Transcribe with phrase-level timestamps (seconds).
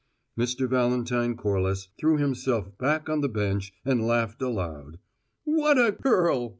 [0.35, 0.67] Mr.
[0.67, 4.97] Valentine Corliss threw himself back on the bench and laughed aloud.
[5.43, 6.49] "What a girl!"